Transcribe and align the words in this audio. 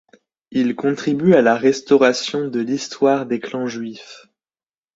Il 0.49 0.73
contribue 0.75 1.35
à 1.35 1.43
la 1.43 1.55
restauration 1.55 2.47
de 2.47 2.59
l'histoire 2.59 3.27
des 3.27 3.39
clans 3.39 3.67
juifs. 3.67 4.25